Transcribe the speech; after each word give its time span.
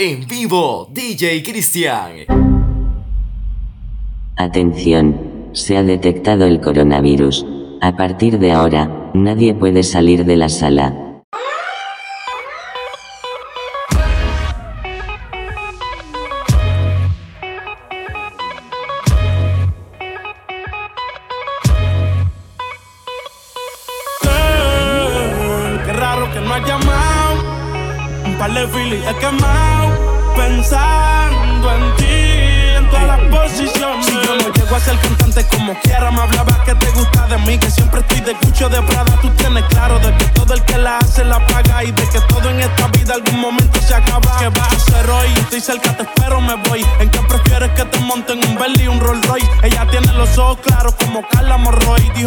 En 0.00 0.28
vivo, 0.28 0.88
DJ 0.94 1.42
Cristian. 1.42 2.12
Atención, 4.36 5.48
se 5.54 5.76
ha 5.76 5.82
detectado 5.82 6.46
el 6.46 6.60
coronavirus. 6.60 7.44
A 7.80 7.96
partir 7.96 8.38
de 8.38 8.52
ahora, 8.52 9.10
nadie 9.12 9.54
puede 9.54 9.82
salir 9.82 10.24
de 10.24 10.36
la 10.36 10.50
sala. 10.50 11.07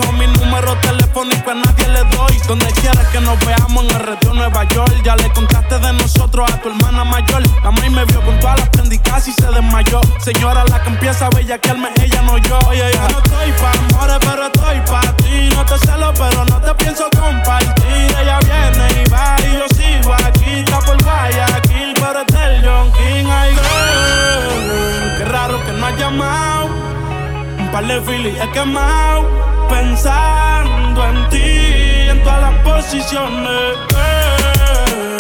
Dijo 0.02 0.14
mi 0.14 0.28
número 0.28 0.76
telefónico 0.78 1.52
a 1.52 1.56
nadie 1.56 1.88
le 1.90 2.04
doy. 2.16 2.38
Donde 2.48 2.66
quieras 2.74 3.06
que 3.08 3.22
nos 3.22 3.40
veamos 3.46 3.84
en 3.84 3.92
el 3.92 4.00
retiro 4.00 4.34
Nueva 4.34 4.64
York. 4.66 5.02
Ya 5.04 5.16
le 5.16 5.32
contaste 5.32 5.78
de 5.80 5.94
nosotros 5.94 6.52
a 6.52 6.58
tu 6.62 6.70
hermana 6.70 7.04
mayor. 7.04 7.44
La 7.64 7.72
maíz 7.72 7.92
me 7.92 8.06
vio 8.06 8.22
con 8.22 8.40
todas 8.40 8.60
las 8.60 8.70
prendicas 8.70 9.28
y 9.28 9.34
se 9.34 9.46
desmayó. 9.48 10.02
Señora, 10.20 10.64
la 10.66 10.82
que 10.82 10.90
empieza 10.90 11.28
a 11.28 11.30
bellaquearme, 11.30 11.90
ella 12.02 12.22
no 12.24 12.38
yo. 12.38 12.60
Oye, 12.68 12.92
no 13.12 13.18
estoy 13.20 13.52
pa' 13.62 13.72
amores, 13.72 14.18
pero 14.22 14.46
estoy 14.46 14.82
pa' 14.90 15.18
ti. 15.18 15.50
No 15.56 15.66
te 15.66 15.78
celo, 15.86 16.14
pero 16.14 16.46
no 16.46 16.62
te 16.62 16.74
pienso 16.84 17.10
compartir. 17.20 18.16
Ella 18.22 18.40
viene 18.40 19.04
y 19.04 19.10
va 19.10 19.36
y 19.40 19.54
yo 19.54 19.66
sigo 19.76 20.14
aquí. 20.14 20.60
Está 20.60 20.80
por 20.80 21.02
Guayaquil, 21.04 21.94
pero 21.96 22.22
es 22.22 22.28
del 22.28 22.66
John 22.66 22.92
King. 22.94 23.26
Ay, 23.30 23.52
girl, 23.52 25.18
qué 25.18 25.26
raro 25.26 25.64
que 25.66 25.72
no 25.74 25.86
has 25.86 25.98
llamado. 25.98 26.70
Un 27.60 27.72
par 27.72 27.86
de 27.86 28.02
filis 28.02 28.36
he 28.42 28.50
quemado. 28.52 29.51
Pensando 29.72 31.08
en 31.08 31.30
ti, 31.30 32.10
en 32.10 32.22
todas 32.24 32.42
las 32.42 32.56
posiciones. 32.60 33.78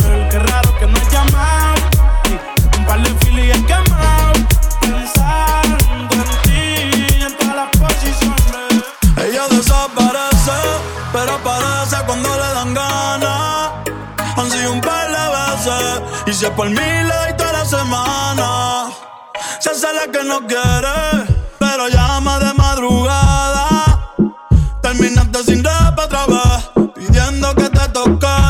Girl, 0.04 0.28
qué 0.30 0.40
raro 0.40 0.78
que 0.78 0.88
no 0.88 0.98
has 0.98 1.10
llamado. 1.10 1.82
Un 2.78 2.86
par 2.86 3.02
de 3.02 3.10
filis 3.22 3.56
he 3.56 3.66
quemado. 3.66 4.34
Pensando 4.82 6.16
en 6.16 6.32
ti, 6.44 7.24
en 7.24 7.38
todas 7.38 7.56
las 7.56 7.70
posiciones. 7.80 8.84
Ella 9.26 9.48
desaparece, 9.50 10.60
pero 11.14 11.36
aparece 11.36 11.96
cuando 12.06 12.30
le 12.30 12.54
dan 12.54 12.74
ganas. 12.74 13.72
Han 14.36 14.68
un 14.68 14.82
par 14.82 15.08
de 15.16 15.26
veces, 15.38 16.02
y 16.28 16.34
si 16.34 16.46
es 16.46 16.52
por 16.52 16.70
mí 16.70 16.76
toda 17.38 17.54
la 17.54 17.66
semana. 17.66 18.90
Se 19.62 19.70
hace 19.70 19.88
la 19.94 20.12
que 20.12 20.24
no 20.26 20.46
quiere, 20.46 21.26
pero 21.58 21.88
llama 21.88 22.38
de 22.40 22.54
madrugada. 22.54 23.31
Sin 25.40 25.64
rap 25.64 25.98
otra 25.98 26.28
vez, 26.28 26.92
pidiendo 26.94 27.56
que 27.56 27.70
te 27.70 27.90
tocara. 27.90 28.41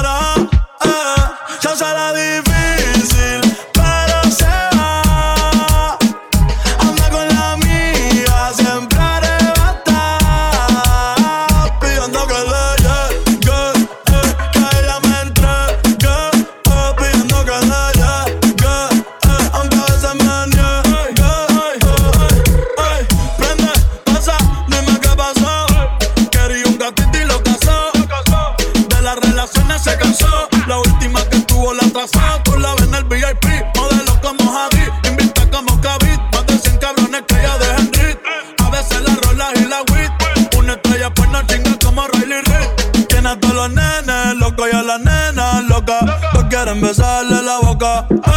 Besarle 46.79 47.41
la 47.41 47.59
boca. 47.59 48.30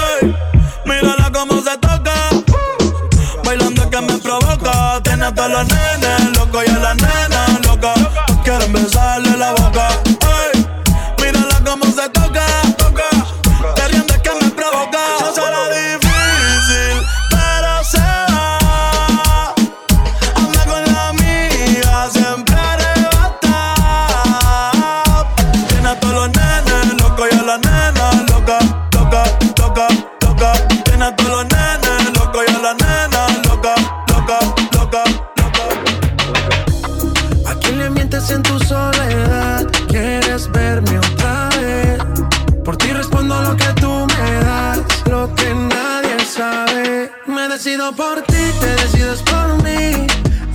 Decido 47.65 47.93
por 47.93 48.21
ti, 48.23 48.45
te 48.61 48.67
decides 48.83 49.23
por 49.23 49.63
mí. 49.63 50.07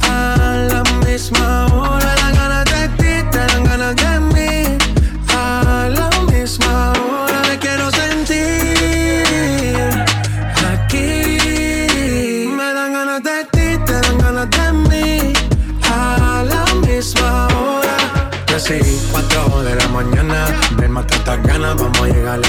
A 0.08 0.68
la 0.72 0.84
misma 1.06 1.66
hora 1.74 2.16
dan 2.16 2.36
ganas 2.36 2.66
de 2.66 2.88
ti, 3.00 3.30
te 3.32 3.40
dan 3.40 3.64
ganas 3.64 3.96
de 3.96 4.20
mí. 4.34 4.78
A 5.36 5.90
la 5.90 6.10
misma 6.32 6.94
hora 6.94 7.42
me 7.50 7.58
quiero 7.58 7.90
sentir 7.90 9.24
aquí. 10.72 12.48
Me 12.56 12.74
dan 12.78 12.94
ganas 12.94 13.24
de 13.24 13.44
ti, 13.54 13.84
te 13.88 13.94
dan 13.94 14.18
ganas 14.20 14.50
de 14.52 14.72
mí. 14.90 15.34
A 15.92 16.44
la 16.48 16.64
misma 16.86 17.48
hora. 17.48 17.98
Sí, 18.60 18.80
4 19.12 19.64
de 19.64 19.74
la 19.74 19.88
mañana 19.88 20.46
Me 20.78 20.88
mata 20.90 21.16
estas 21.16 21.42
ganas, 21.44 21.76
vamos 21.76 22.02
a 22.02 22.08
llegar 22.08 22.40
a 22.46 22.49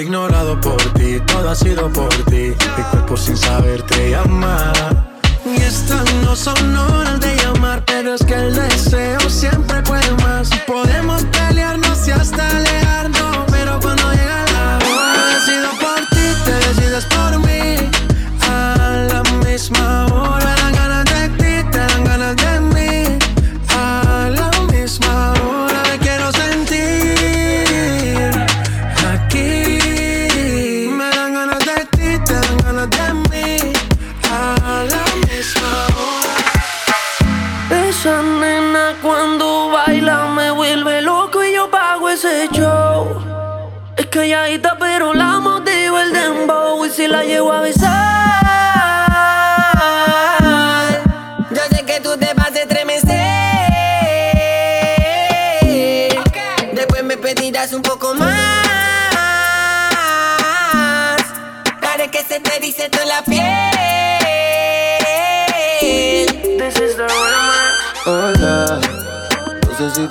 ignorado 0.00 0.60
por 0.60 0.82
ti, 0.94 1.20
todo 1.26 1.50
ha 1.50 1.54
sido 1.54 1.88
por 1.92 2.08
ti 2.24 2.54
Mi 2.76 2.82
cuerpo 2.90 3.16
sin 3.16 3.36
saber 3.36 3.82
te 3.82 4.10
llama 4.10 4.72
Y 5.44 5.60
estas 5.60 6.12
no 6.24 6.34
son 6.34 6.76
horas 6.76 7.20
de 7.20 7.36
llamar, 7.36 7.84
pero 7.84 8.14
es 8.14 8.24
que 8.24 8.34
el 8.34 8.54
deseo 8.54 9.20
siempre 9.28 9.82
puede 9.82 10.10
más. 10.22 10.50
Podemos 10.66 11.24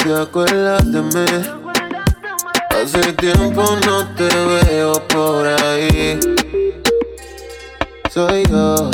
te 0.10 0.16
acuerdas 0.16 0.92
de 0.92 1.02
mí. 1.04 1.26
Hace 2.72 3.14
tiempo 3.14 3.64
no 3.86 4.08
te 4.16 4.28
veo 4.28 4.94
por 5.08 5.46
ahí. 5.46 6.20
Soy 8.10 8.44
yo, 8.48 8.90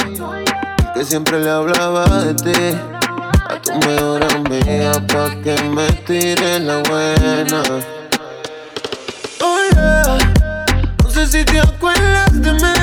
que 0.93 1.05
siempre 1.05 1.39
le 1.39 1.49
hablaba 1.49 2.05
de 2.25 2.33
ti. 2.33 2.77
A 3.49 3.61
tu 3.61 3.71
mejor 3.87 4.25
amiga 4.25 4.91
pa' 5.07 5.33
que 5.41 5.55
me 5.69 5.87
tire 6.05 6.59
la 6.59 6.81
buena. 6.89 7.63
Hola, 9.41 10.17
no 11.01 11.09
sé 11.09 11.27
si 11.27 11.45
te 11.45 11.61
acuerdas 11.61 12.41
de 12.41 12.51
mí. 12.51 12.74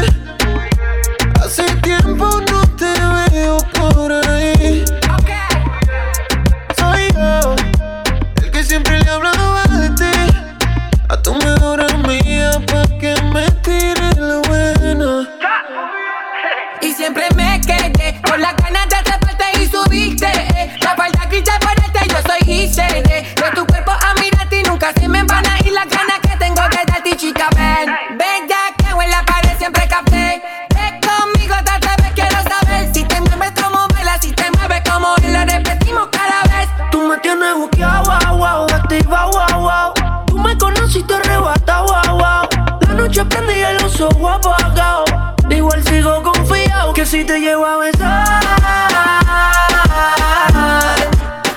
Repetimos 35.73 36.09
cada 36.11 36.43
vez. 36.45 36.69
Tú 36.91 37.01
me 37.03 37.17
tienes 37.19 37.55
buqueado, 37.55 38.05
wow, 38.05 38.37
wow, 38.37 38.67
activa, 38.75 39.27
wow, 39.27 39.61
wow. 39.61 40.25
Tú 40.27 40.39
me 40.39 40.57
conociste 40.59 41.15
arrebatado, 41.15 41.87
wow, 41.87 42.19
wow. 42.19 42.49
La 42.87 42.95
noche 42.95 43.25
prende 43.25 43.59
y 43.59 43.63
el 43.63 43.85
oso 43.85 44.09
apagado. 44.29 45.05
Igual 45.49 45.83
sigo 45.85 46.23
confiado 46.23 46.93
que 46.93 47.05
si 47.05 47.25
te 47.25 47.39
llevo 47.39 47.67
a 47.67 47.77
besar. 47.79 48.43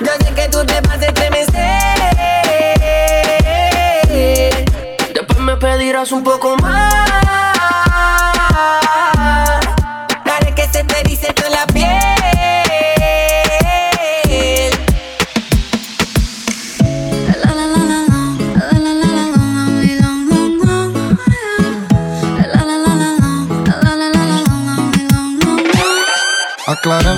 Yo 0.00 0.12
sé 0.20 0.34
que 0.34 0.48
tú 0.48 0.64
te 0.64 0.80
vas 0.82 1.00
a 1.00 1.06
estremecer. 1.06 1.56
Después 5.14 5.38
me 5.38 5.56
pedirás 5.56 6.12
un 6.12 6.22
poco 6.22 6.56
más. 6.56 6.85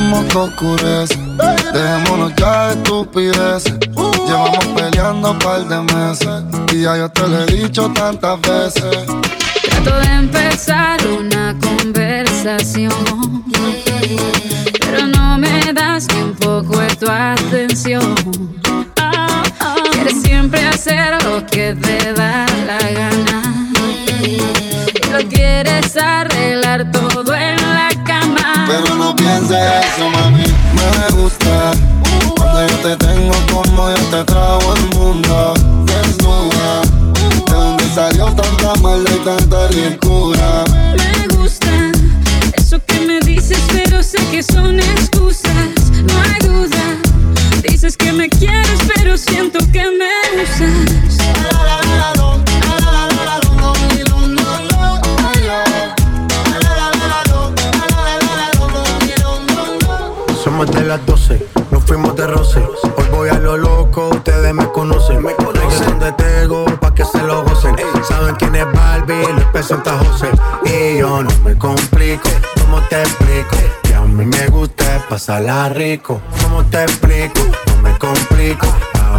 Aclaremos 0.08 0.24
que 0.32 0.38
oscurece. 0.38 1.18
Dejémonos 1.72 2.32
ya 2.36 2.68
de 2.68 2.74
estupideces. 2.74 3.78
Llevamos 4.26 4.66
peleando 4.74 5.32
un 5.32 5.38
par 5.38 5.68
de 5.68 5.80
meses. 5.94 6.44
Y 6.72 6.82
ya 6.82 6.96
yo 6.96 7.08
te 7.10 7.28
lo 7.28 7.42
he 7.42 7.46
dicho 7.46 7.90
tantas 7.90 8.40
veces. 8.40 9.06
Trato 9.62 9.98
de 10.00 10.14
empezar 10.14 10.98
una 11.06 11.54
conversación, 11.60 13.44
pero 14.80 15.06
no 15.08 15.38
me 15.38 15.72
das 15.72 16.06
ni 16.14 16.22
un 16.22 16.34
poco 16.34 16.78
de 16.78 16.96
tu 16.96 17.10
atención. 17.10 18.14
Quieres 19.92 20.22
siempre 20.22 20.66
hacer 20.66 21.22
lo 21.24 21.44
que 21.46 21.74
te 21.74 22.12
da 22.14 22.46
la 22.66 22.78
gana. 22.90 23.42
Y 24.22 24.38
lo 25.12 25.28
quieres 25.28 25.96
arreglar 25.96 26.90
todo 26.90 27.24
cama. 27.24 27.47
Pero 28.68 28.94
no 28.96 29.16
pienses 29.16 29.56
eso, 29.56 30.10
mami. 30.10 30.44
Me 30.74 31.16
gusta 31.16 31.72
cuando 32.36 32.66
yo 32.66 32.76
te 32.76 32.96
tengo 32.96 33.32
como 33.50 33.88
yo 33.88 33.96
te 34.10 34.24
trago 34.24 34.74
el 34.74 34.98
mundo. 34.98 35.54
Desnuda. 35.86 36.82
¿De 37.46 37.54
dónde 37.54 37.84
salió 37.94 38.26
tanta 38.26 38.74
maldad 38.82 39.10
y 39.14 39.24
tanta 39.24 39.68
ricura? 39.68 40.64
Me 40.96 41.36
gusta 41.36 41.92
eso 42.54 42.78
que 42.86 43.00
me 43.00 43.20
dices, 43.20 43.58
pero 43.72 44.02
sé 44.02 44.18
que 44.30 44.42
son 44.42 44.78
excusas. 44.78 45.90
No 46.04 46.20
hay 46.20 46.38
duda. 46.46 46.98
Dices 47.62 47.96
que 47.96 48.12
me 48.12 48.28
quieres, 48.28 48.80
pero 48.94 49.16
siento 49.16 49.58
que 49.72 49.84
me 49.84 50.42
usas. 50.42 52.17
Somos 60.58 60.74
de 60.74 60.84
las 60.86 61.06
12, 61.06 61.46
nos 61.70 61.84
fuimos 61.84 62.16
de 62.16 62.26
roce. 62.26 62.58
Hoy 62.58 63.04
voy 63.12 63.28
a 63.28 63.38
lo 63.38 63.56
loco, 63.56 64.08
ustedes 64.08 64.52
me 64.52 64.66
conocen. 64.72 65.22
Me 65.22 65.32
conocen 65.36 66.00
de 66.00 66.10
Tego, 66.10 66.64
pa' 66.80 66.92
que 66.92 67.04
se 67.04 67.22
lo 67.22 67.44
gocen. 67.44 67.76
Saben 68.02 68.34
quién 68.34 68.56
es 68.56 68.64
Barbie, 68.72 69.34
les 69.36 69.44
presenta 69.52 69.96
José. 69.98 70.30
Y 70.64 70.98
yo 70.98 71.22
no 71.22 71.30
me 71.44 71.56
complico, 71.56 72.28
¿cómo 72.60 72.80
te 72.88 73.00
explico? 73.02 73.56
Que 73.84 73.94
a 73.94 74.00
mí 74.00 74.26
me 74.26 74.48
gusta 74.48 75.06
pasarla 75.08 75.68
rico. 75.68 76.20
¿Cómo 76.42 76.64
te 76.64 76.82
explico? 76.82 77.40
No 77.68 77.82
me 77.82 77.96
complico. 77.96 78.66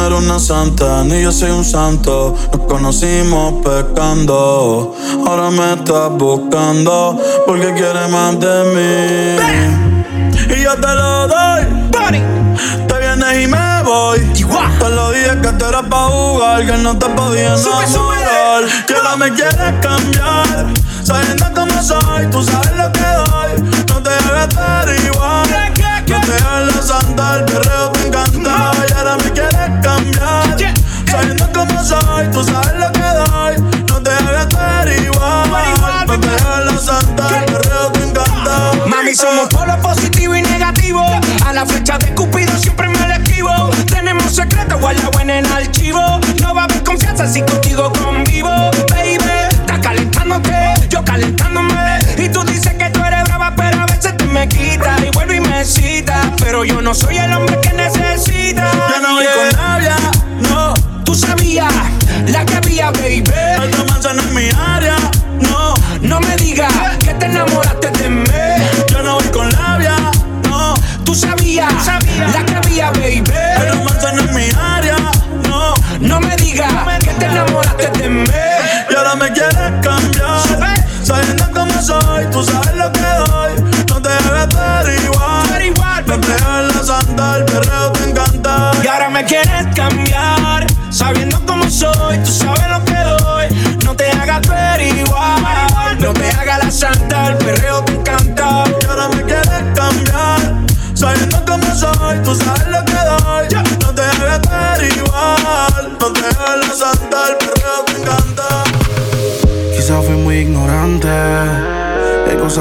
No 0.00 0.06
eres 0.06 0.18
una 0.18 0.38
santa, 0.38 1.04
ni 1.04 1.22
yo 1.22 1.30
soy 1.30 1.50
un 1.50 1.64
santo. 1.64 2.34
Nos 2.52 2.66
conocimos 2.66 3.54
pecando. 3.62 4.94
Ahora 5.26 5.50
me 5.50 5.74
estás 5.74 6.10
buscando 6.12 7.20
porque 7.46 7.74
quieres 7.74 8.08
más 8.08 8.38
de 8.40 8.64
mí. 8.74 9.36
Y 10.54 10.62
yo 10.62 10.74
te 10.74 10.94
lo 10.94 11.28
doy. 11.28 11.66
Te 12.88 12.98
vienes 12.98 13.44
y 13.44 13.46
me 13.46 13.82
voy. 13.82 14.20
Te 14.78 14.88
lo 14.88 15.10
dije 15.12 15.38
que 15.42 15.48
te 15.48 15.68
era 15.68 15.82
pa' 15.82 16.08
jugar, 16.08 16.64
que 16.64 16.76
no 16.78 16.96
te 16.98 17.06
podía 17.10 17.54
enamorar. 17.54 18.64
Que 18.86 18.94
ahora 18.94 19.16
me 19.16 19.32
quieres 19.34 19.74
cambiar. 19.82 20.66
Sabiendo 21.02 21.44
cómo 21.54 21.82
soy, 21.82 22.26
tú 22.30 22.42
sabes 22.42 22.72
lo 22.76 22.90
que 22.92 23.00
doy. 23.00 23.84
No 23.88 24.02
te 24.02 24.10
debes 24.10 24.48
estar 24.48 24.88
igual. 25.04 25.48
No 26.08 26.20
te 26.20 26.32
hagas 26.32 26.74
la 26.74 26.82
santa, 26.82 27.36
el 27.36 27.44
perreo 27.44 27.90
te 27.90 28.06
encanta. 28.06 28.72
Y 28.88 28.92
ahora 28.92 29.16
me 29.16 29.30
quieres 29.32 29.49
soy, 31.84 32.26
tú 32.32 32.44
sabes 32.44 32.74
lo 32.74 32.92
que 32.92 33.00
doy. 33.00 33.56
No 33.88 34.02
te. 34.02 34.10
No 34.22 34.30
hagas 34.30 34.46
perreo 37.46 37.92
te 37.92 38.02
encanta. 38.02 38.72
Mami, 38.86 39.14
somos 39.14 39.48
polos 39.48 39.76
positivo 39.76 40.34
y 40.34 40.42
negativo. 40.42 41.02
A 41.46 41.52
la 41.52 41.66
flecha 41.66 41.98
de 41.98 42.14
Cupido 42.14 42.56
siempre 42.58 42.88
me 42.88 43.08
la 43.08 43.16
esquivo. 43.16 43.70
Tenemos 43.88 44.34
secretos 44.34 44.80
guardados 44.80 45.20
en 45.20 45.30
el 45.30 45.46
archivo. 45.46 46.20
No 46.40 46.54
va 46.54 46.62
a 46.62 46.64
haber 46.64 46.82
confianza 46.82 47.26
si 47.26 47.42
contigo 47.42 47.92
convivo, 47.92 48.50
baby. 48.90 49.18
Estás 49.50 49.78
calentándote, 49.80 50.74
yo 50.88 51.04
calentándome. 51.04 51.98
Y 52.18 52.28
tú 52.28 52.42
dices 52.44 52.74
que 52.74 52.90
tú 52.90 53.04
eres 53.04 53.24
brava, 53.24 53.52
pero 53.56 53.80
a 53.80 53.86
veces 53.86 54.16
te 54.16 54.24
me 54.24 54.48
quitas. 54.48 55.02
Y 55.04 55.10
vuelvo 55.10 55.32
y 55.32 55.40
me 55.40 55.64
citas. 55.64 56.26
Pero 56.38 56.64
yo 56.64 56.80
no 56.82 56.94
soy 56.94 57.18
el 57.18 57.32
hombre 57.32 57.58
que 57.60 57.72
necesita. 57.72 58.20
mamacita. 58.20 58.70
Yo 58.88 59.00
no 59.00 59.14
voy 59.14 59.26
con 59.26 59.49
labia, 59.49 59.49
no. 59.49 59.49
La 62.26 62.44
que 62.44 62.56
había, 62.56 62.90
baby. 62.90 63.24
Esta 63.26 63.84
manzana 63.84 64.22
en 64.22 64.34
mi 64.34 64.48
área, 64.56 64.96
no. 65.40 65.74
No 66.00 66.20
me 66.20 66.36
digas 66.36 66.72
que 66.98 67.12
te 67.14 67.26
enamoraste 67.26 67.90
de 67.90 68.08
mí. 68.08 68.24
Yo 68.90 69.02
no 69.02 69.16
voy 69.16 69.28
con 69.28 69.50
labia, 69.50 69.96
no. 70.48 70.74
Tú 71.04 71.14
sabías 71.14 71.72
la 72.34 72.44
que 72.44 72.54
había, 72.54 72.90
baby. 72.92 73.24
Esta 73.26 73.74
manzana 73.84 74.22
en 74.22 74.34
mi 74.34 74.48
área, 74.58 74.96
no. 75.48 75.74
No 76.00 76.20
me 76.20 76.36
digas 76.36 76.72
que 77.00 77.10
te 77.10 77.26
enamoraste 77.26 77.90
de 77.98 78.08
mí. 78.08 78.30
Y 78.90 78.94
ahora 78.94 79.14
me 79.16 79.30
quieres 79.32 79.72
cambiar. 79.82 80.40
Sabiendo 81.02 81.50
cómo 81.52 81.82
soy, 81.82 82.26
tú 82.30 82.42
sabes 82.42 82.69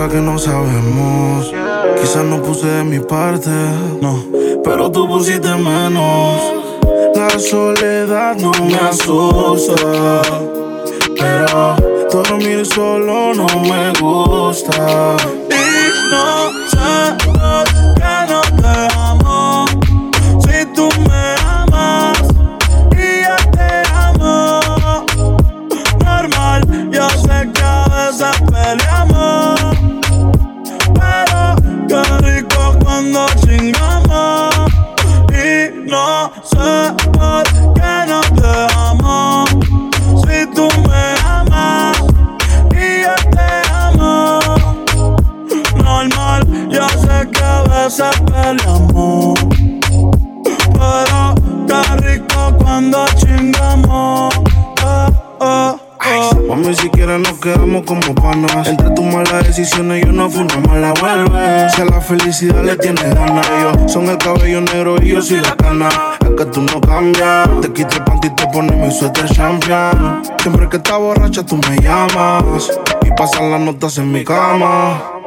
que 0.08 0.22
no 0.22 0.38
sabemos. 0.38 1.54
Quizás 2.00 2.24
no 2.24 2.42
puse 2.42 2.68
de 2.68 2.84
mi 2.84 3.00
parte, 3.00 3.50
no, 4.02 4.24
pero 4.64 4.90
tú 4.90 5.08
pusiste 5.08 5.50
menos. 5.56 6.54
La 7.16 7.38
soledad 7.38 8.38
no 8.38 8.52
me 8.66 8.76
asusta, 8.76 10.22
pero 11.18 11.76
dormir 12.12 12.66
solo 12.66 13.34
no 13.34 13.48
me 13.62 13.92
gusta. 14.00 15.18
Y 15.50 16.12
no 16.12 16.59
felicidad 62.40 62.64
le 62.64 62.76
tienes 62.78 63.16
ganas, 63.16 63.50
ellos 63.50 63.92
son 63.92 64.08
el 64.08 64.18
cabello 64.18 64.62
negro 64.62 64.96
y 65.02 65.10
yo 65.10 65.22
soy 65.22 65.42
la 65.42 65.56
cana. 65.56 65.90
Es 66.22 66.30
que 66.30 66.46
tú 66.46 66.62
no 66.62 66.80
cambias. 66.80 67.50
Te 67.62 67.74
quito 67.74 67.98
el 67.98 68.04
panty 68.04 68.28
y 68.28 68.36
te 68.36 68.48
pones 68.48 68.78
mi 68.78 68.92
suéter 68.92 69.26
champion. 69.30 70.22
Siempre 70.42 70.70
que 70.70 70.78
estás 70.78 71.00
borracha 71.00 71.46
tú 71.46 71.58
me 71.58 71.78
llamas. 71.82 72.72
Y 73.04 73.12
pasan 73.12 73.52
las 73.52 73.62
notas 73.62 73.98
en 73.98 74.12
mi 74.12 74.24
cama. 74.24 75.19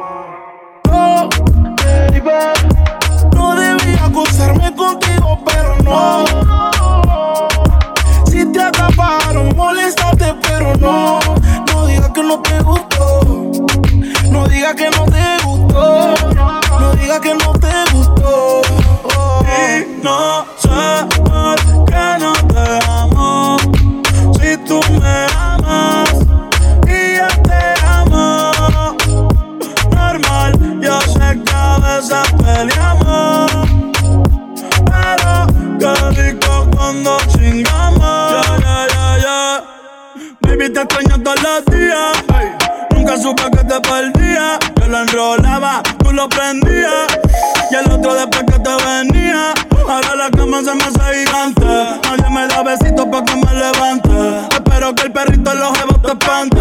Espero 54.83 54.95
que 54.95 55.03
el 55.03 55.13
perrito 55.13 55.51
en 55.53 55.59
los 55.59 55.77
jevos 55.79 56.01
te 56.01 56.07
espante. 56.09 56.57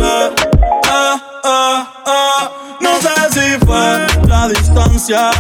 Ah, 0.89 1.21
ah, 1.43 1.93
ah. 2.07 2.51
No 2.81 2.91
sé 3.01 3.11
si 3.33 3.67
fue 3.67 4.29
la 4.29 4.47
distancia. 4.47 5.31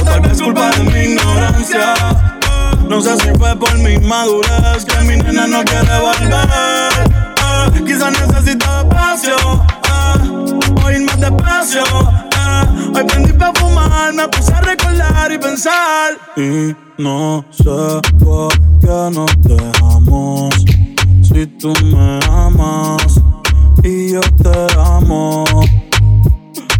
O 0.00 0.04
tal 0.04 0.20
vez 0.20 0.40
culpa 0.40 0.70
de 0.70 0.84
mi 0.84 1.14
ignorancia. 1.14 1.94
No 2.88 3.00
sé 3.00 3.16
si 3.18 3.30
fue 3.36 3.56
por 3.56 3.76
mi 3.78 3.98
madurez 3.98 4.84
que 4.84 5.00
mi 5.00 5.16
nena 5.16 5.48
no 5.48 5.64
quiere 5.64 5.98
volver. 5.98 7.10
Ah, 7.42 7.68
Quizás 7.84 8.12
necesita 8.12 8.82
espacio. 8.82 9.34
ah, 9.90 10.14
más 10.84 11.20
despacio. 11.20 11.82
ah. 12.36 12.64
Hoy 12.94 13.02
prendí 13.02 13.32
pa' 13.32 13.52
fumar, 13.54 14.14
me 14.14 14.28
puse 14.28 14.52
a 14.52 14.60
recordar 14.60 15.32
y 15.32 15.38
pensar. 15.38 16.12
Y 16.36 16.76
no 16.98 17.44
sé 17.50 18.00
por 18.24 18.52
qué 18.80 19.10
nos 19.12 19.30
dejamos. 19.42 20.54
Si 21.38 21.46
tú 21.46 21.72
me 21.84 22.18
amas 22.28 23.20
y 23.84 24.14
yo 24.14 24.20
te 24.42 24.66
amo. 24.76 25.44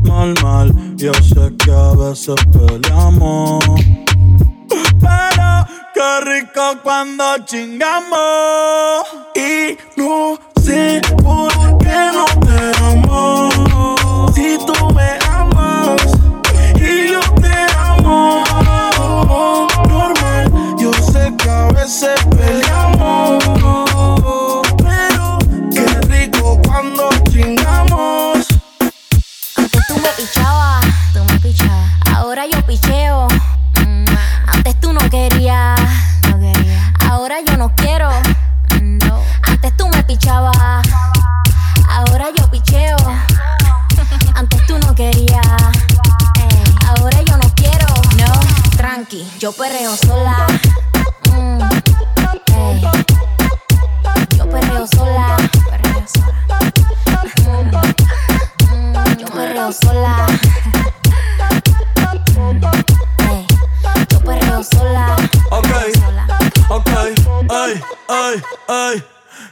Normal, 0.02 0.74
yo 0.96 1.14
sé 1.14 1.54
que 1.64 1.70
a 1.70 1.92
veces 1.94 2.34
peleamos. 2.52 3.64
Pero 4.98 5.66
qué 5.94 6.20
rico 6.24 6.76
cuando 6.82 7.24
chingamos. 7.44 9.06
Y 9.36 9.78
no 9.96 10.36
sé 10.60 11.02
por 11.22 11.78
qué 11.78 12.10
no 12.12 12.24
te 12.40 12.58
amo. 12.82 14.32
Si 14.34 14.58
tú 14.66 14.92
me 14.92 15.17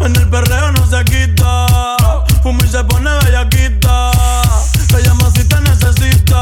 En 0.00 0.16
el 0.16 0.28
perreo 0.28 0.72
no 0.72 0.86
se 0.86 1.04
quita. 1.04 1.66
Fuma 2.42 2.64
y 2.64 2.68
se 2.68 2.82
pone 2.84 3.10
bellaquita. 3.24 4.10
Te 4.88 5.02
llama 5.02 5.30
si 5.34 5.44
te 5.44 5.60
necesita. 5.60 6.40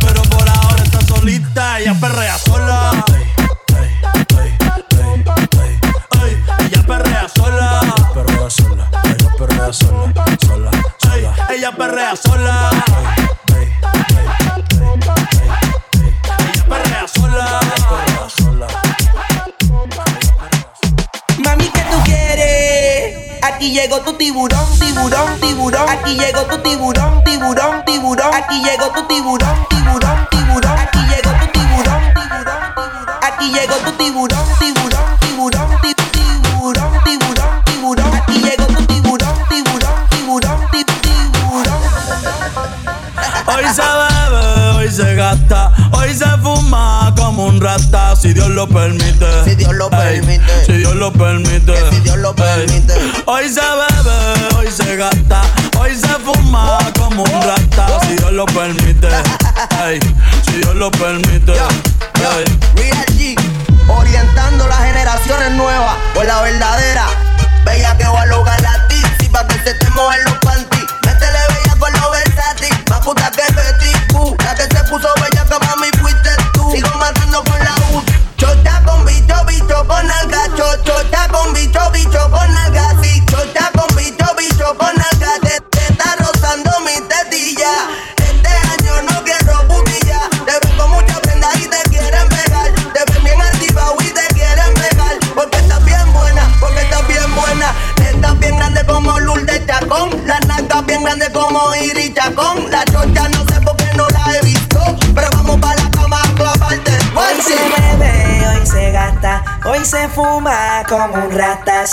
Pero 0.00 0.22
por 0.22 0.48
ahora 0.48 0.82
está 0.82 1.00
solita. 1.06 1.80
Ella 1.80 1.94
perrea 2.00 2.38
sola. 2.38 3.04
Ella 6.60 6.82
perrea 6.86 7.28
sola. 7.28 7.80
Perrea 8.14 8.50
sola, 8.50 8.88
ella 9.04 9.30
perrea 9.36 9.72
sola, 9.72 10.24
sola. 10.46 10.70
Ella 11.50 11.72
perrea 11.72 12.16
sola. 12.16 12.70
Llegó 23.94 24.10
tu 24.10 24.16
tiburón, 24.16 24.78
tiburón, 24.78 25.40
tiburón. 25.40 25.88
Aquí 25.88 26.16
llegó 26.18 26.42
tu 26.42 26.58
tiburón, 26.58 27.22
tiburón, 27.24 27.84
tiburón. 27.84 28.34
Aquí 28.34 28.62
llegó 28.62 28.90
tu 28.90 29.06
tiburón, 29.06 29.66
tiburón, 29.68 30.28
tiburón. 30.30 30.78
Aquí 30.78 30.98
llegó 30.98 31.30
tu 31.38 31.46
tiburón, 31.52 32.02
tiburón, 32.14 32.74
tiburón. 32.74 33.18
Aquí 33.22 33.52
llegó 33.52 33.74
tu 33.76 33.92
tiburón, 33.92 34.46
tiburón, 34.58 34.83
lo 48.66 48.74
permite. 48.74 49.26
Si 49.44 49.54
Dios 49.56 49.74
lo 49.74 49.90
permite. 49.90 50.64
Si 50.64 50.72
Dios 50.72 50.94
lo 50.94 51.12
permite. 51.12 51.90
si 51.90 52.00
Dios 52.00 52.16
lo 52.18 52.34
permite. 52.34 52.94
Hoy 53.26 53.48
se 53.48 53.60
bebe, 53.60 54.56
hoy 54.56 54.68
se 54.70 54.96
gasta, 54.96 55.42
hoy 55.78 55.94
se 55.94 56.08
fuma 56.24 56.78
como 56.98 57.24
un 57.24 57.42
rata, 57.42 58.00
si 58.06 58.14
Dios 58.16 58.32
lo 58.32 58.46
permite. 58.46 59.08
Ey, 59.84 60.00
si 60.46 60.52
Dios 60.58 60.74
lo 60.76 60.90
permite. 60.90 61.52
Ey. 61.52 62.44
Real 62.76 63.06
G, 63.18 63.36
orientando 63.88 64.66
las 64.66 64.78
generaciones 64.78 65.50
nuevas 65.52 65.96
por 66.14 66.24
la 66.24 66.40
verdadera. 66.40 67.06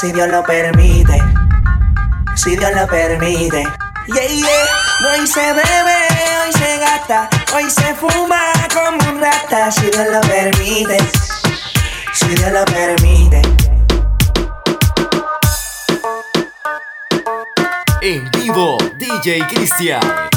Si 0.02 0.12
Dios 0.12 0.30
lo 0.30 0.44
permite. 0.44 1.22
Si 2.34 2.56
Dios 2.56 2.72
lo 2.74 2.88
permite. 2.88 3.64
Yeah, 4.08 4.28
yeah. 4.28 5.12
Hoy 5.14 5.28
se 5.28 5.54
bebe, 5.54 5.98
hoy 6.44 6.54
se 6.54 6.78
gasta, 6.80 7.30
hoy 7.54 7.70
se 7.70 7.94
fuma 7.94 8.52
como 8.74 8.98
un 9.12 9.22
rata, 9.22 9.72
si 9.72 9.92
Dios 9.92 10.08
lo 10.12 10.22
permite. 10.22 10.98
Si 12.14 12.28
Dios 12.30 12.52
lo 12.52 12.66
permite. 12.66 13.42
En 18.02 18.32
vivo, 18.32 18.78
DJ 18.98 19.46
Cristian. 19.50 20.31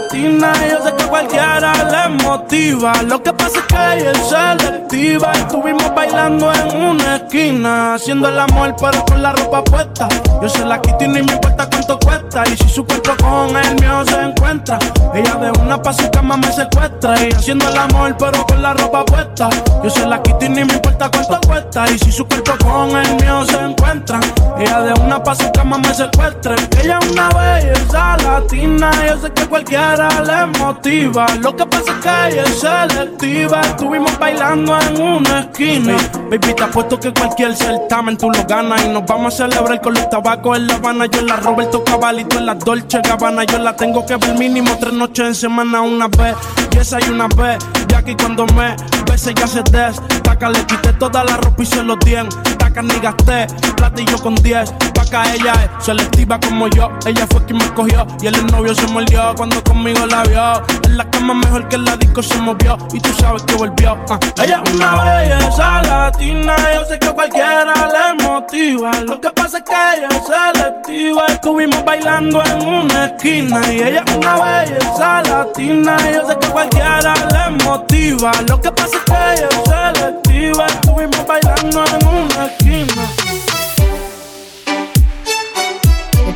Latina, 0.00 0.52
yo 0.70 0.82
sé 0.82 0.94
que 0.94 1.04
cualquiera 1.04 1.72
le 1.90 2.22
motiva. 2.22 2.92
Lo 3.02 3.22
que 3.22 3.32
pasa 3.32 3.58
es 3.58 3.64
que 3.64 4.10
es 4.10 4.18
selectiva. 4.28 5.32
Estuvimos 5.32 5.94
bailando 5.94 6.52
en 6.52 6.76
una 6.76 7.16
esquina, 7.16 7.94
haciendo 7.94 8.28
el 8.28 8.38
amor, 8.38 8.74
pero 8.78 9.04
con 9.06 9.22
la 9.22 9.32
ropa 9.32 9.64
puesta. 9.64 10.08
Yo 10.42 10.48
se 10.48 10.64
la 10.64 10.80
quito 10.80 11.04
y 11.04 11.08
ni 11.08 11.22
me 11.22 11.32
importa 11.32 11.68
cuánto 11.70 11.98
cuesta. 11.98 12.44
Y 12.52 12.56
si 12.56 12.68
su 12.68 12.84
cuerpo 12.84 13.12
con 13.22 13.56
el 13.56 13.74
mío 13.80 14.04
se 14.06 14.20
encuentra, 14.20 14.78
ella 15.14 15.34
de 15.36 15.50
una 15.60 15.80
pasita 15.80 16.20
más 16.20 16.38
me 16.38 16.52
secuestra. 16.52 17.14
Y 17.24 17.32
haciendo 17.32 17.68
el 17.68 17.76
amor, 17.76 18.16
pero 18.18 18.44
con 18.46 18.62
la 18.62 18.74
ropa 18.74 19.04
puesta. 19.04 19.48
Yo 19.82 19.90
se 19.90 20.06
la 20.06 20.22
quito 20.22 20.44
y 20.44 20.48
ni 20.50 20.64
me 20.64 20.74
importa 20.74 21.10
cuánto 21.10 21.40
cuesta. 21.46 21.90
Y 21.90 21.98
si 21.98 22.12
su 22.12 22.26
cuerpo 22.26 22.52
con 22.62 22.90
el 22.96 23.14
mío 23.16 23.44
se 23.46 23.58
encuentran, 23.58 24.20
ella 24.58 24.80
de 24.82 25.00
una 25.00 25.22
pa' 25.22 25.34
su 25.34 25.50
cama 25.52 25.78
me 25.78 25.94
secuestre. 25.94 26.54
Ella 26.82 26.98
es 27.00 27.10
una 27.12 27.28
belleza 27.30 28.16
latina, 28.18 28.90
yo 29.06 29.20
sé 29.20 29.32
que 29.32 29.46
cualquiera 29.46 29.85
le 29.94 30.58
motiva. 30.58 31.26
Lo 31.40 31.54
que 31.54 31.66
pasa 31.66 31.92
es 31.92 31.98
que 32.02 32.34
ella 32.34 32.42
es 32.44 32.60
selectiva. 32.60 33.60
Estuvimos 33.60 34.18
bailando 34.18 34.78
en 34.80 35.00
una 35.00 35.40
esquina. 35.40 35.96
Baby, 36.30 36.54
te 36.54 36.62
apuesto 36.64 36.98
que 36.98 37.12
cualquier 37.12 37.54
certamen 37.54 38.16
tú 38.16 38.30
lo 38.30 38.44
ganas. 38.44 38.84
Y 38.84 38.88
nos 38.88 39.06
vamos 39.06 39.34
a 39.34 39.48
celebrar 39.48 39.80
con 39.80 39.94
los 39.94 40.08
tabacos 40.10 40.56
en 40.58 40.66
La 40.66 40.74
Habana. 40.74 41.06
Yo 41.06 41.20
en 41.20 41.26
la 41.26 41.36
Roberto 41.36 41.84
Cabalito 41.84 42.38
en 42.38 42.46
la 42.46 42.54
Dolce 42.54 43.00
Gabbana. 43.02 43.44
Yo 43.44 43.58
la 43.58 43.76
tengo 43.76 44.04
que 44.04 44.16
ver 44.16 44.38
mínimo 44.38 44.76
tres 44.80 44.92
noches 44.92 45.26
en 45.26 45.34
semana 45.34 45.80
una 45.82 46.08
vez. 46.08 46.36
Y 46.72 46.78
esa 46.78 46.98
y 47.00 47.10
una 47.10 47.28
vez. 47.28 47.58
Ya 47.88 48.02
que 48.02 48.16
cuando 48.16 48.46
me 48.46 48.74
bese 49.08 49.34
ya 49.34 49.46
se 49.46 49.62
des. 49.62 50.00
Taca, 50.22 50.50
le 50.50 50.64
quité 50.66 50.92
toda 50.94 51.22
la 51.24 51.36
ropa 51.36 51.62
y 51.62 51.66
se 51.66 51.82
los 51.82 51.98
dien. 52.00 52.28
Taca, 52.58 52.82
ni 52.82 52.98
gasté. 52.98 53.46
Platillo 53.76 54.18
con 54.18 54.34
10. 54.34 54.72
Ella 55.12 55.52
es 55.78 55.84
selectiva 55.84 56.38
como 56.40 56.68
yo. 56.68 56.90
Ella 57.06 57.26
fue 57.30 57.44
quien 57.44 57.58
me 57.58 57.72
cogió. 57.74 58.06
Y 58.20 58.26
el 58.26 58.46
novio 58.46 58.74
se 58.74 58.86
mordió 58.88 59.34
cuando 59.36 59.62
conmigo 59.62 60.04
la 60.06 60.22
vio. 60.24 60.62
En 60.84 60.96
la 60.96 61.08
cama 61.10 61.34
mejor 61.34 61.68
que 61.68 61.76
en 61.76 61.84
la 61.84 61.96
disco 61.96 62.22
se 62.22 62.36
movió. 62.38 62.76
Y 62.92 63.00
tú 63.00 63.12
sabes 63.14 63.42
que 63.44 63.54
volvió. 63.54 63.96
ah. 64.10 64.18
Ella 64.42 64.62
es 64.64 64.72
una 64.74 65.04
belleza 65.04 65.82
latina. 65.82 66.56
Yo 66.74 66.84
sé 66.86 66.98
que 66.98 67.10
cualquiera 67.10 67.64
le 67.64 68.22
motiva. 68.24 68.90
Lo 69.02 69.20
que 69.20 69.30
pasa 69.30 69.58
es 69.58 69.64
que 69.64 69.72
ella 69.72 70.08
es 70.10 70.26
selectiva. 70.26 71.26
Estuvimos 71.28 71.84
bailando 71.84 72.42
en 72.44 72.66
una 72.66 73.06
esquina. 73.06 73.60
Y 73.72 73.82
ella 73.82 74.02
es 74.06 74.14
una 74.16 74.34
belleza 74.34 75.22
latina. 75.22 75.96
Yo 76.12 76.28
sé 76.28 76.38
que 76.38 76.48
cualquiera 76.48 77.14
le 77.14 77.64
motiva. 77.64 78.32
Lo 78.48 78.60
que 78.60 78.72
pasa 78.72 78.96
es 78.96 79.04
que 79.04 79.12
ella 79.12 79.48
es 79.50 80.00
selectiva. 80.00 80.66
Estuvimos 80.66 81.26
bailando 81.26 81.84
en 81.84 82.06
una 82.08 82.46
esquina. 82.46 83.25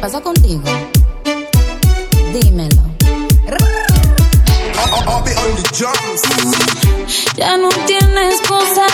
¿Qué 0.00 0.06
pasa 0.06 0.20
contigo? 0.22 0.62
Dímelo. 2.32 2.82
Ya 7.36 7.56
no 7.58 7.68
tiene 7.86 8.28
esposa, 8.30 8.86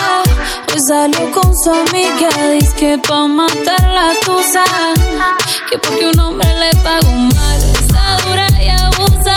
hoy 0.73 0.81
salió 0.81 1.31
con 1.31 1.57
su 1.57 1.71
amiga, 1.71 2.51
dice 2.51 2.75
que 2.75 2.97
pa' 3.07 3.25
matar 3.25 3.83
la 3.83 4.11
tusa, 4.25 4.65
que 5.71 5.77
porque 5.77 6.07
un 6.07 6.19
hombre 6.19 6.49
le 6.59 6.71
pagó 6.81 7.11
mal, 7.13 7.61
está 7.79 8.17
dura 8.25 8.47
y 8.61 8.67
abusa, 8.67 9.35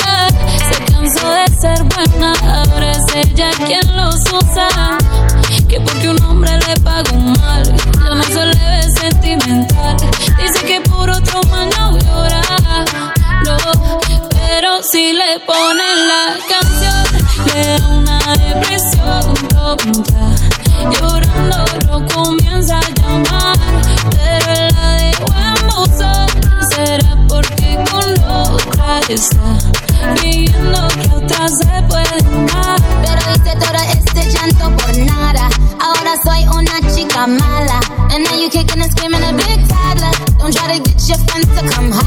se 0.75 0.93
cansó 0.93 1.31
de 1.31 1.47
ser 1.61 1.85
buena, 1.85 2.33
ahora 2.43 2.91
es 2.91 3.15
ella 3.15 3.51
quien 3.65 3.97
los 3.97 4.17
usa, 4.33 4.99
que 5.69 5.81
porque 5.81 6.09
un 6.09 6.21
hombre 6.25 6.51
le 6.67 6.81
pagó 6.81 7.17
mal, 7.17 7.63
yo 8.05 8.15
no 8.17 8.23
se 8.25 8.45
le 8.47 8.57
ve 8.57 8.83
sentimental, 8.99 9.70
si 14.83 15.13
le 15.13 15.41
ponen 15.41 16.09
la 16.09 16.37
canción, 16.49 17.05
le 17.47 17.79
da 17.79 17.89
una 17.89 18.19
depresión 18.37 19.35
tonta. 19.49 20.25
Llorando 20.91 21.65
lo 21.89 22.07
comienza 22.15 22.79
a 22.79 22.91
llamar, 23.01 23.59
pero 24.11 24.69
la 24.77 24.97
dejó 24.97 25.27
en. 25.37 25.51
Será 26.71 27.17
porque 27.29 27.79
con 27.91 28.09
otra 28.29 29.01
está 29.09 29.59
viendo 30.23 30.89
que 30.89 31.11
otra 31.15 31.49
se 31.49 31.83
puede 31.89 32.19
amar. 32.35 32.81
Pero 33.03 33.21
hice 33.35 33.53
todo 33.57 33.83
este 33.93 34.31
llanto 34.31 34.77
por 34.77 34.97
nada. 34.99 35.49
Ahora 35.81 36.13
soy 36.25 36.47
una 36.49 36.95
chica 36.95 37.27
mala. 37.27 37.81
And 38.13 38.25
now 38.25 38.35
you 38.35 38.49
kicking 38.49 38.81
and 38.81 38.91
screaming 38.91 39.23
a 39.23 39.33
big 39.33 39.69
toddler. 39.69 40.11
Don't 40.39 40.53
try 40.55 40.79
to 40.79 40.83
get 40.83 41.09
your 41.09 41.19
friends 41.27 41.49
to 41.55 41.63
come 41.69 41.93
holla, 41.93 42.00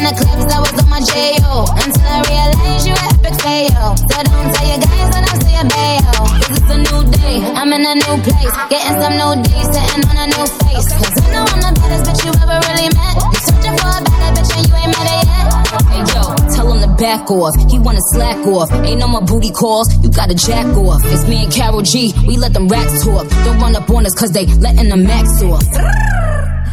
in 0.00 0.08
the 0.08 0.14
clubs, 0.16 0.48
I 0.48 0.58
was 0.64 0.72
on 0.80 0.88
my 0.88 1.00
J.O. 1.04 1.68
Until 1.76 2.08
I 2.08 2.24
realized 2.24 2.88
you 2.88 2.96
were 2.96 3.08
epic 3.12 3.36
fail. 3.44 3.92
So 4.08 4.18
don't 4.24 4.48
tell 4.48 4.66
your 4.66 4.80
guys 4.80 5.08
when 5.12 5.24
I 5.28 5.34
say 5.44 5.54
a 5.60 5.64
bail. 5.68 6.24
Cause 6.40 6.56
it's 6.56 6.70
a 6.72 6.78
new 6.80 7.00
day, 7.12 7.36
I'm 7.52 7.68
in 7.68 7.84
a 7.84 7.94
new 8.00 8.16
place. 8.24 8.54
Getting 8.72 8.96
some 8.96 9.14
new 9.20 9.32
D's, 9.44 9.68
sitting 9.68 10.04
on 10.08 10.16
a 10.16 10.26
new 10.32 10.46
face. 10.64 10.88
Cause 10.96 11.14
I 11.20 11.26
know 11.36 11.44
I'm 11.44 11.60
the 11.60 11.72
baddest 11.76 12.02
bitch 12.08 12.20
you 12.24 12.32
ever 12.32 12.56
really 12.64 12.88
met. 12.96 13.16
You're 13.20 13.44
searching 13.44 13.76
for 13.76 13.92
a 13.92 14.00
better 14.00 14.30
bitch 14.40 14.52
and 14.56 14.64
you 14.64 14.74
ain't 14.80 14.92
met 14.96 15.08
it 15.12 15.24
yet. 15.28 15.46
Hey 15.92 16.02
yo, 16.16 16.22
tell 16.48 16.66
him 16.72 16.80
to 16.80 16.90
back 16.96 17.28
off. 17.28 17.54
He 17.68 17.76
wanna 17.78 18.04
slack 18.16 18.40
off. 18.48 18.72
Ain't 18.72 19.00
no 19.00 19.08
more 19.08 19.22
booty 19.22 19.52
calls. 19.52 19.92
You 20.00 20.08
gotta 20.08 20.34
jack 20.34 20.66
off. 20.80 21.04
It's 21.12 21.28
me 21.28 21.44
and 21.44 21.52
Carol 21.52 21.82
G. 21.82 22.14
We 22.26 22.40
let 22.40 22.54
them 22.54 22.68
racks 22.68 23.04
talk. 23.04 23.28
Don't 23.44 23.60
run 23.60 23.76
up 23.76 23.90
on 23.90 24.06
us 24.06 24.14
cause 24.14 24.32
they 24.32 24.46
letting 24.64 24.88
the 24.88 24.96
max 24.96 25.42
off. 25.44 26.19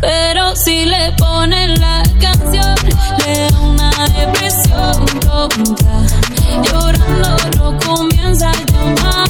Pero 0.01 0.55
si 0.55 0.85
le 0.85 1.11
ponen 1.17 1.79
la 1.79 2.03
canción, 2.21 2.75
le 3.25 3.49
da 3.51 3.59
una 3.59 3.91
depresión 4.09 5.05
tonta. 5.21 6.05
Llorando 6.63 7.37
no 7.57 7.79
comienza 7.79 8.51
a 8.51 8.65
llamar, 8.65 9.27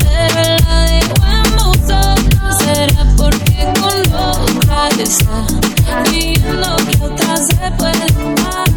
pero 0.00 0.56
la 0.68 0.84
dejó 0.86 1.14
en 1.32 1.56
buzón. 1.56 2.18
Será 2.58 3.04
porque 3.16 3.72
con 3.80 3.98
otra 4.14 4.88
está 4.88 6.02
viendo 6.10 6.76
que 6.76 7.04
otra 7.04 7.36
se 7.36 7.70
puede 7.78 8.06
amar. 8.22 8.68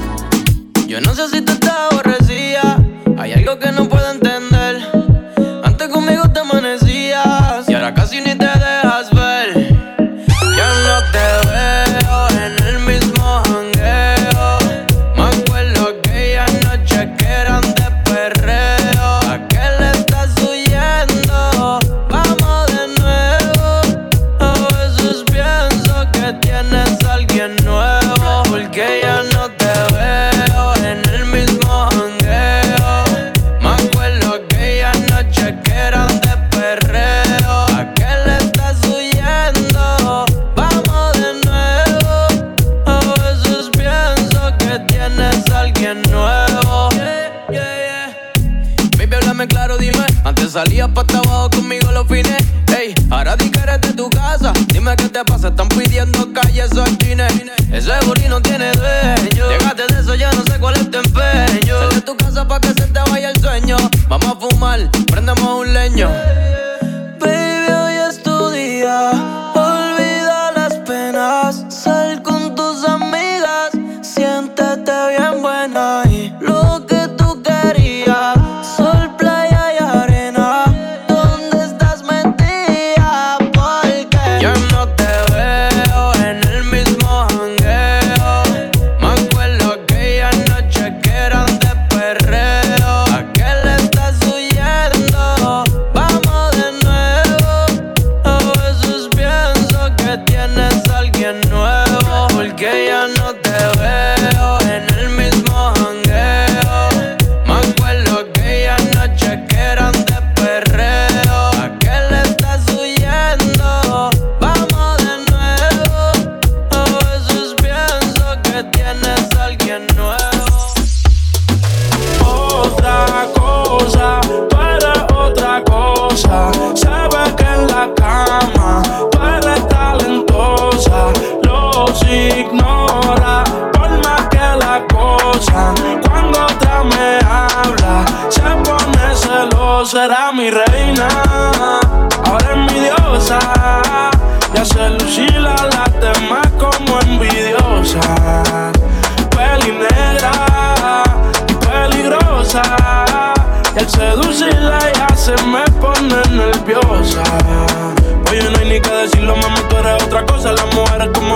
Yo 0.87 1.01
no 1.01 1.13
sé 1.13 1.29
si 1.29 1.41
tú 1.41 1.51
estás 1.53 1.91
aborrecida. 1.91 2.77
Hay 3.17 3.33
algo 3.33 3.59
que 3.59 3.71
no 3.71 3.87
puedo 3.87 4.11
entender. 4.11 4.36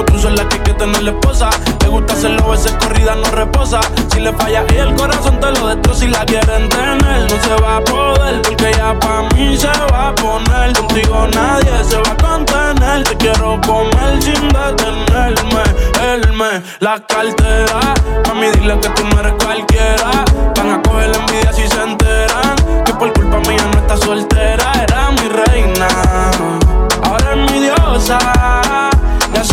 Tú 0.06 0.18
son 0.20 0.36
las 0.36 0.46
que 0.46 0.56
hay 0.56 0.64
que 0.64 0.74
tener 0.74 1.04
la 1.04 1.12
esposa. 1.12 1.50
Le 1.82 1.88
gusta 1.88 2.14
hacerlo, 2.14 2.50
veces 2.50 2.74
corrida 2.80 3.16
no 3.16 3.30
reposa. 3.32 3.82
Si 4.12 4.20
le 4.20 4.34
falla 4.34 4.64
y 4.74 4.78
el 4.78 4.96
corazón 4.96 5.40
te 5.40 5.52
lo 5.52 5.68
destroza. 5.68 6.00
Si 6.00 6.08
la 6.08 6.26
quieren 6.26 6.70
tener, 6.70 7.22
no 7.30 7.44
se 7.44 7.62
va 7.62 7.78
a 7.78 7.84
poder. 7.84 8.42
Porque 8.42 8.72
ya 8.76 8.98
pa' 9.00 9.24
mí 9.36 9.58
se 9.58 9.68
va 9.92 10.10
a 10.10 10.16
poner. 10.16 10.74
Contigo 10.74 11.28
nadie 11.34 11.84
se 11.84 11.98
va 11.98 12.12
a 12.12 12.18
contener. 12.18 13.04
Te 13.04 13.18
quiero 13.18 13.60
comer 13.62 14.22
sin 14.22 14.48
detenerme. 14.50 15.64
Él 16.02 16.34
me 16.34 16.62
la 16.80 17.00
cartera. 17.06 17.94
Mami, 18.28 18.52
dile 18.52 18.80
que 18.80 18.90
tú 18.90 19.04
no 19.06 19.20
eres 19.20 19.34
cualquiera. 19.44 20.26
Van 20.56 20.70
a 20.70 20.82
coger 20.82 21.10
la 21.10 21.18
envidia 21.18 21.54
si 21.54 21.68
se 21.68 21.82
enteran. 21.82 22.56
Que 22.86 22.94
por 22.94 23.12
culpa 23.14 23.40
mía 23.50 23.66
no 23.74 23.80
está 23.80 23.98
soltera. 23.98 24.51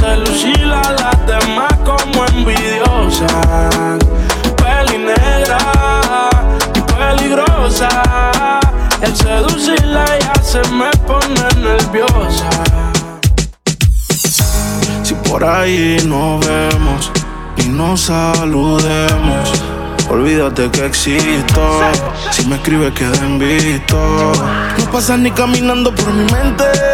Hace 0.08 0.16
lucir 0.20 0.72
a 0.72 0.92
las 0.92 1.26
demás 1.26 1.72
como 1.84 2.24
envidiosas. 2.26 3.98
Peli 4.56 4.98
negra 4.98 5.58
peligrosa. 6.96 7.88
Al 9.04 9.16
seducirla 9.16 10.04
ya 10.18 10.42
se 10.42 10.60
me 10.70 10.90
pone 11.06 11.46
nerviosa. 11.60 12.48
Si 15.02 15.14
por 15.14 15.44
ahí 15.44 15.98
nos 16.06 16.44
vemos 16.46 17.12
y 17.56 17.68
nos 17.68 18.02
saludemos. 18.02 19.62
Olvídate 20.10 20.70
que 20.70 20.86
existo. 20.86 21.80
Si 22.30 22.46
me 22.46 22.56
escribes, 22.56 22.92
queda 22.94 23.26
visto. 23.38 24.32
No 24.78 24.90
pasas 24.90 25.18
ni 25.18 25.30
caminando 25.30 25.94
por 25.94 26.12
mi 26.12 26.24
mente. 26.32 26.87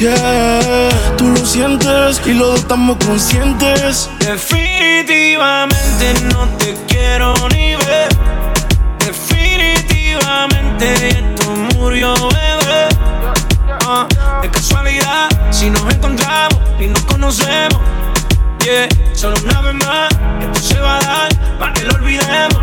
Yeah, 0.00 0.88
tú 1.18 1.28
lo 1.28 1.44
sientes 1.44 2.22
y 2.24 2.32
los 2.32 2.60
estamos 2.60 2.96
conscientes. 3.04 4.08
Definitivamente 4.20 6.14
no 6.32 6.48
te 6.56 6.74
quiero 6.88 7.34
ni 7.50 7.76
ver. 7.76 8.08
Definitivamente 8.98 11.08
esto 11.08 11.50
murió, 11.76 12.14
bebé. 12.14 12.88
Ah, 13.86 14.08
de 14.40 14.50
casualidad, 14.50 15.28
si 15.50 15.68
nos 15.68 15.92
encontramos 15.92 16.58
y 16.80 16.86
nos 16.86 17.02
conocemos. 17.02 17.82
Yeah, 18.64 18.88
solo 19.12 19.36
una 19.44 19.60
vez 19.60 19.74
más, 19.74 20.08
esto 20.40 20.62
se 20.62 20.80
va 20.80 20.96
a 20.96 21.00
dar 21.02 21.28
para 21.58 21.74
que 21.74 21.84
lo 21.84 21.92
olvidemos. 21.96 22.58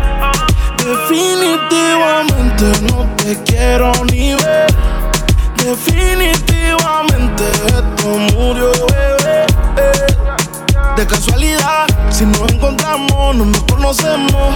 Definitivamente 0.84 2.64
no 2.92 3.06
te 3.14 3.40
quiero 3.44 3.92
ni 4.06 4.34
ver. 4.34 4.66
Definitivamente 5.64 6.57
bebé. 8.86 9.46
De 10.96 11.06
casualidad, 11.06 11.86
si 12.10 12.24
nos 12.26 12.50
encontramos, 12.50 13.36
no 13.36 13.44
nos 13.44 13.62
conocemos. 13.64 14.54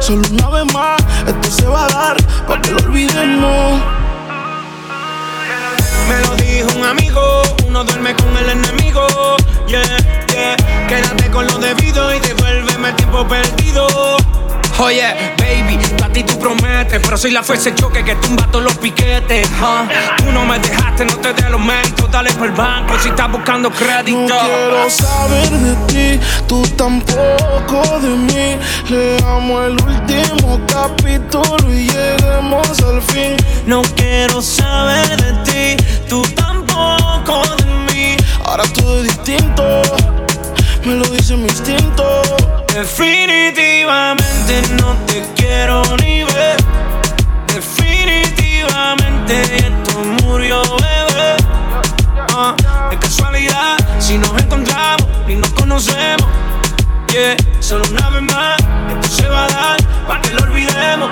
Solo 0.00 0.22
una 0.30 0.48
vez 0.48 0.72
más, 0.72 1.02
esto 1.26 1.50
se 1.50 1.66
va 1.66 1.84
a 1.84 1.88
dar 1.88 2.16
para 2.46 2.60
que 2.62 2.70
lo 2.70 2.78
olvidemos. 2.78 3.82
Me 6.08 6.20
lo 6.26 6.36
dijo 6.36 6.68
un 6.78 6.84
amigo, 6.84 7.42
uno 7.66 7.84
duerme 7.84 8.14
con 8.14 8.36
el 8.36 8.48
enemigo. 8.50 9.06
Yeah, 9.66 9.82
yeah. 10.32 10.56
Quédate 10.88 11.30
con 11.30 11.46
lo 11.46 11.58
debido 11.58 12.14
y 12.14 12.20
devuélveme 12.20 12.88
el 12.88 12.96
tiempo 12.96 13.26
perdido. 13.28 13.86
Oye, 14.80 15.34
baby, 15.38 15.76
a 16.04 16.08
ti 16.08 16.22
tú 16.22 16.38
prometes, 16.38 17.00
pero 17.02 17.18
soy 17.18 17.32
la 17.32 17.42
fuerza 17.42 17.70
de 17.70 17.74
choque 17.74 18.04
que 18.04 18.14
tumba 18.16 18.46
todos 18.50 18.64
los 18.64 18.76
piquetes. 18.76 19.48
huh? 19.60 19.88
Tú 20.24 20.32
no 20.32 20.44
me 20.44 20.58
dejaste, 20.60 21.04
no 21.04 21.16
te 21.16 21.32
dé 21.32 21.50
los 21.50 21.60
méritos, 21.60 22.08
dale 22.10 22.30
por 22.32 22.46
el 22.46 22.52
banco 22.52 22.94
si 23.00 23.08
estás 23.08 23.30
buscando 23.30 23.70
crédito. 23.70 24.18
No 24.18 24.38
quiero 24.40 24.88
saber 24.90 25.50
de 25.50 25.74
ti, 25.86 26.26
tú 26.46 26.62
tampoco 26.76 27.98
de 28.00 28.08
mí. 28.08 28.58
Leamos 28.88 29.64
el 29.66 29.72
último 29.72 30.60
capítulo 30.68 31.72
y 31.74 31.88
lleguemos 31.88 32.78
al 32.80 33.02
fin. 33.02 33.36
No 33.66 33.82
quiero 33.96 34.40
saber 34.40 35.16
de 35.20 35.76
ti, 35.76 35.84
tú 36.08 36.22
tampoco 36.36 37.42
de 37.56 37.92
mí. 37.92 38.16
Ahora 38.44 38.62
todo 38.74 39.00
es 39.00 39.08
distinto, 39.08 39.82
me 40.84 40.96
lo 40.96 41.04
dice 41.06 41.36
mi 41.36 41.44
instinto. 41.44 42.22
Definitivamente 42.72 44.62
no 44.80 44.94
te 45.06 45.22
quiero 45.36 45.82
ni 46.02 46.24
ver. 46.24 46.56
Definitivamente 47.54 49.42
esto 49.56 50.00
murió, 50.24 50.62
bebé. 50.62 51.36
Ah, 52.34 52.56
de 52.90 52.98
casualidad, 52.98 53.76
si 53.98 54.18
nos 54.18 54.36
encontramos 54.40 55.06
y 55.26 55.36
nos 55.36 55.50
conocemos. 55.50 56.26
Yeah, 57.12 57.36
solo 57.60 57.84
una 57.90 58.10
vez 58.10 58.22
más, 58.22 58.58
esto 58.90 59.08
se 59.08 59.28
va 59.28 59.46
a 59.46 59.48
dar 59.48 59.78
para 60.06 60.20
que 60.20 60.34
lo 60.34 60.42
olvidemos. 60.42 61.10